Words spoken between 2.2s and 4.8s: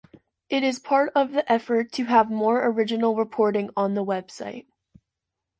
more original reporting on the website.